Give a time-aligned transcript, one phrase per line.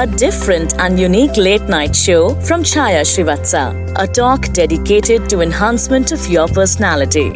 [0.00, 6.12] a different and unique late night show from Chaya Srivatsa, a talk dedicated to enhancement
[6.12, 7.30] of your personality.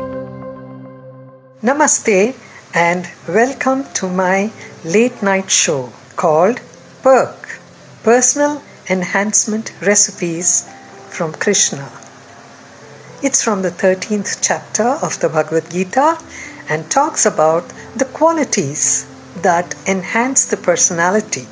[1.61, 2.36] Namaste
[2.72, 4.52] and welcome to my
[4.84, 6.61] late night show called
[7.02, 7.59] Perk
[8.04, 10.70] Personal Enhancement Recipes
[11.08, 11.90] from Krishna.
[13.24, 16.16] It's from the 13th chapter of the Bhagavad Gita
[16.68, 17.64] and talks about
[17.96, 19.04] the qualities
[19.42, 21.48] that enhance the personality.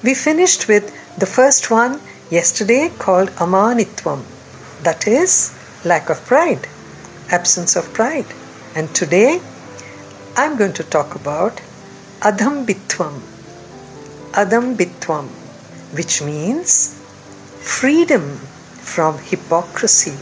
[0.00, 4.22] We finished with the first one yesterday called Amanitvam,
[4.84, 5.52] that is,
[5.84, 6.68] lack of pride,
[7.32, 8.26] absence of pride.
[8.76, 9.40] And today
[10.36, 11.60] I'm going to talk about
[12.20, 13.22] Adambhitvam,
[14.34, 15.26] Adambhitvam,
[15.96, 16.94] which means
[17.60, 20.14] freedom from hypocrisy.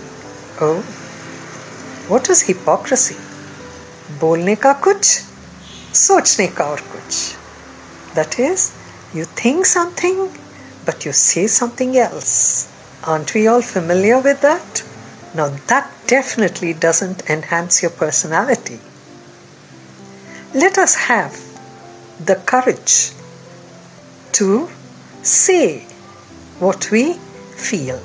[0.58, 0.80] Oh,
[2.08, 3.16] what is hypocrisy?
[4.20, 5.04] बोलने का कुछ
[5.94, 7.34] सोचने का और कुछ
[8.14, 8.70] That is
[9.16, 10.30] you think something
[10.84, 12.72] but you say something else.
[13.04, 14.84] Aren't we all familiar with that?
[15.34, 18.80] Now that definitely doesn't enhance your personality.
[20.54, 21.34] Let us have
[22.24, 23.12] the courage
[24.32, 24.68] to
[25.22, 25.80] say
[26.58, 27.14] what we
[27.56, 28.00] feel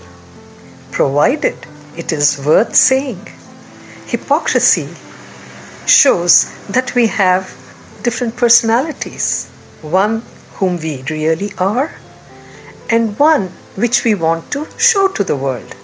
[0.92, 1.58] provided
[1.96, 3.28] it is worth saying.
[4.08, 4.90] Hypocrisy
[5.86, 6.34] shows
[6.68, 7.44] that we have
[8.04, 9.50] different personalities.
[9.82, 10.24] One
[10.62, 11.92] whom we really are,
[12.88, 15.76] and one which we want to show to the world.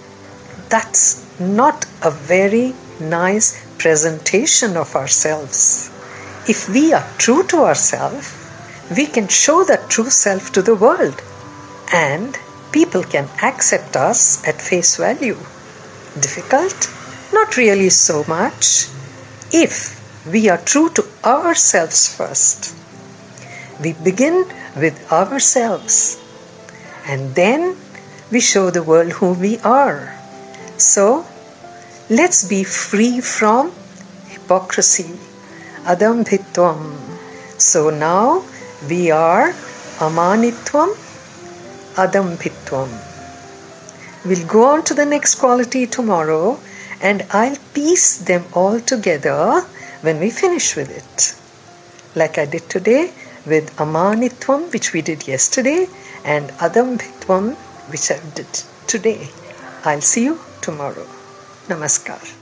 [0.68, 1.02] That's
[1.40, 5.90] not a very nice presentation of ourselves.
[6.48, 8.32] If we are true to ourselves,
[8.96, 11.20] we can show that true self to the world,
[11.92, 12.38] and
[12.70, 15.38] people can accept us at face value.
[16.20, 16.88] Difficult?
[17.32, 18.86] Not really so much.
[19.52, 22.74] If we are true to ourselves first.
[23.80, 24.44] We begin
[24.76, 26.18] with ourselves
[27.06, 27.76] and then
[28.30, 30.14] we show the world who we are.
[30.76, 31.24] So
[32.10, 33.72] let's be free from
[34.26, 35.18] hypocrisy,
[35.84, 36.98] adambhitvam.
[37.58, 38.44] So now
[38.88, 39.52] we are
[39.98, 40.94] amanitvam,
[41.94, 42.90] adambhitvam.
[44.24, 46.58] We'll go on to the next quality tomorrow
[47.00, 49.62] and I'll piece them all together
[50.00, 51.36] when we finish with it.
[52.16, 53.12] Like I did today
[53.46, 55.88] with Amanitvam, which we did yesterday,
[56.24, 57.56] and Adambhitvam,
[57.90, 58.52] which I did
[58.86, 59.28] today.
[59.84, 61.06] I'll see you tomorrow.
[61.68, 62.37] Namaskar.